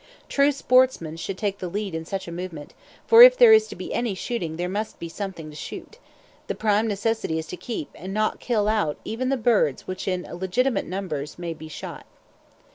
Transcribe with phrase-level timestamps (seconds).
[0.29, 2.73] True sportsmen should take the lead in such a movement,
[3.05, 5.99] for if there is to be any shooting there must be something to shoot;
[6.47, 10.23] the prime necessity is to keep, and not kill out, even the birds which in
[10.23, 12.07] legitimate numbers may be shot.